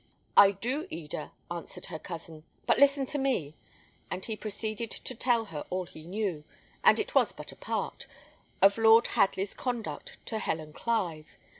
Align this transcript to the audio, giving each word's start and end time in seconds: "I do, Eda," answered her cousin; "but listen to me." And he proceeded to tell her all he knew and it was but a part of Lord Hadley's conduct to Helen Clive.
"I 0.35 0.53
do, 0.53 0.87
Eda," 0.89 1.31
answered 1.51 1.85
her 1.85 1.99
cousin; 1.99 2.43
"but 2.65 2.79
listen 2.79 3.05
to 3.05 3.19
me." 3.19 3.53
And 4.09 4.25
he 4.25 4.35
proceeded 4.35 4.89
to 4.89 5.13
tell 5.13 5.45
her 5.53 5.63
all 5.69 5.85
he 5.85 6.07
knew 6.07 6.43
and 6.83 6.97
it 6.97 7.13
was 7.13 7.33
but 7.33 7.51
a 7.51 7.55
part 7.55 8.07
of 8.63 8.79
Lord 8.79 9.05
Hadley's 9.09 9.53
conduct 9.53 10.17
to 10.25 10.39
Helen 10.39 10.73
Clive. 10.73 11.37